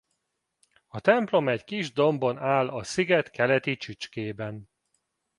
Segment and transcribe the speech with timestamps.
[0.87, 4.69] A templom egy kis dombon áll a sziget keleti csücskében.